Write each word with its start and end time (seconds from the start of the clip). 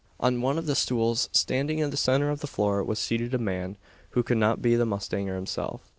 On 0.19 0.41
one 0.41 0.57
of 0.57 0.65
the 0.65 0.73
stools 0.73 1.29
standing 1.31 1.77
in 1.77 1.91
the 1.91 1.95
centre 1.95 2.31
of 2.31 2.39
the 2.39 2.47
floor 2.47 2.83
was 2.83 2.97
seated 2.97 3.35
a 3.35 3.37
man, 3.37 3.77
who 4.17 4.23
could 4.23 4.39
not 4.39 4.59
be 4.59 4.75
the 4.75 4.83
mustanger 4.83 5.35
himself. 5.35 5.81